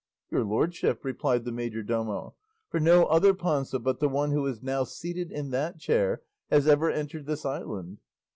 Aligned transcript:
"Your 0.31 0.43
lordship," 0.43 1.05
replied 1.05 1.45
the 1.45 1.51
majordomo; 1.51 2.33
"for 2.71 2.79
no 2.79 3.05
other 3.05 3.35
Panza 3.35 3.77
but 3.77 3.99
the 3.99 4.09
one 4.09 4.31
who 4.31 4.47
is 4.47 4.63
now 4.63 4.83
seated 4.83 5.31
in 5.31 5.51
that 5.51 5.77
chair 5.77 6.23
has 6.49 6.67
ever 6.67 6.89
entered 6.89 7.27
this 7.27 7.45
island." 7.45 7.99